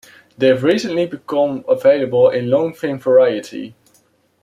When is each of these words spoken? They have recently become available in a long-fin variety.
They 0.35 0.47
have 0.47 0.63
recently 0.63 1.05
become 1.05 1.63
available 1.67 2.27
in 2.31 2.45
a 2.45 2.47
long-fin 2.47 2.97
variety. 2.97 3.75